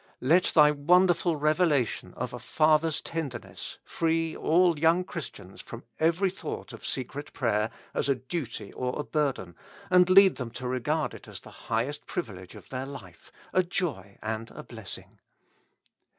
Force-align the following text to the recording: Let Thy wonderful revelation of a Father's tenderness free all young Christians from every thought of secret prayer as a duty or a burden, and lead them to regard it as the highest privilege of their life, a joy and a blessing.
Let 0.19 0.45
Thy 0.55 0.71
wonderful 0.71 1.35
revelation 1.35 2.15
of 2.15 2.33
a 2.33 2.39
Father's 2.39 3.01
tenderness 3.01 3.77
free 3.85 4.35
all 4.35 4.79
young 4.79 5.03
Christians 5.03 5.61
from 5.61 5.83
every 5.99 6.31
thought 6.31 6.73
of 6.73 6.83
secret 6.83 7.31
prayer 7.33 7.69
as 7.93 8.09
a 8.09 8.15
duty 8.15 8.73
or 8.73 8.99
a 8.99 9.03
burden, 9.03 9.55
and 9.91 10.09
lead 10.09 10.37
them 10.37 10.49
to 10.57 10.67
regard 10.67 11.13
it 11.13 11.27
as 11.27 11.41
the 11.41 11.51
highest 11.69 12.07
privilege 12.07 12.55
of 12.55 12.69
their 12.69 12.87
life, 12.87 13.31
a 13.53 13.61
joy 13.61 14.17
and 14.23 14.49
a 14.55 14.63
blessing. 14.63 15.19